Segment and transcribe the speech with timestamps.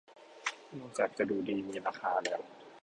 [0.77, 2.41] นอกจากจะดูดีมีราคาแล้ว